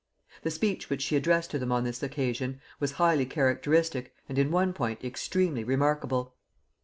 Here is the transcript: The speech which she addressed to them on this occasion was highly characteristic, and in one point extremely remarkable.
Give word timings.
The 0.41 0.49
speech 0.49 0.89
which 0.89 1.03
she 1.03 1.15
addressed 1.15 1.51
to 1.51 1.59
them 1.59 1.71
on 1.71 1.83
this 1.83 2.01
occasion 2.01 2.59
was 2.79 2.93
highly 2.93 3.23
characteristic, 3.27 4.15
and 4.27 4.39
in 4.39 4.49
one 4.49 4.73
point 4.73 5.03
extremely 5.03 5.63
remarkable. 5.63 6.33